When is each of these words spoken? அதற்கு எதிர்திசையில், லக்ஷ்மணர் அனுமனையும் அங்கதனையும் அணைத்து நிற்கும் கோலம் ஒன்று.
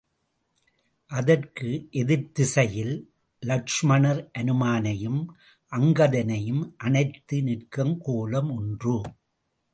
அதற்கு 1.11 1.87
எதிர்திசையில், 1.91 2.95
லக்ஷ்மணர் 3.43 4.31
அனுமனையும் 4.31 5.21
அங்கதனையும் 5.71 6.63
அணைத்து 6.77 7.43
நிற்கும் 7.43 7.95
கோலம் 8.01 8.51
ஒன்று. 8.57 8.97